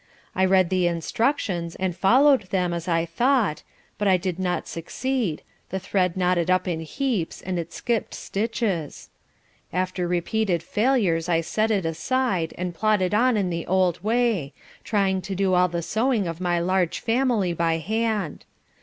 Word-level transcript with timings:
I 0.33 0.45
read 0.45 0.71
the 0.71 0.87
instructions, 0.87 1.75
and 1.75 1.95
followed 1.95 2.49
them 2.49 2.73
as 2.73 2.87
I 2.87 3.05
thought, 3.05 3.61
but 3.99 4.07
I 4.07 4.17
did 4.17 4.39
not 4.39 4.67
succeed, 4.67 5.43
the 5.69 5.77
thread 5.77 6.17
knotted 6.17 6.49
up 6.49 6.67
in 6.67 6.79
heaps 6.79 7.39
and 7.39 7.59
it 7.59 7.71
skipped 7.71 8.15
stitches. 8.15 9.11
After 9.71 10.07
repeated 10.07 10.63
failures 10.63 11.29
I 11.29 11.41
set 11.41 11.69
it 11.69 11.85
aside, 11.85 12.51
and 12.57 12.73
plodded 12.73 13.13
on 13.13 13.37
in 13.37 13.51
the 13.51 13.67
old 13.67 14.03
way, 14.03 14.53
trying 14.83 15.21
to 15.21 15.35
do 15.35 15.53
all 15.53 15.67
the 15.67 15.83
sewing 15.83 16.25
of 16.27 16.41
my 16.41 16.59
large 16.59 16.99
family 16.99 17.53
by 17.53 17.77
hand. 17.77 18.43